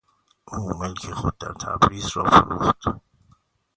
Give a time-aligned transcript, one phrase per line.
[0.51, 2.81] او ملک خود در تبریز را فروخت.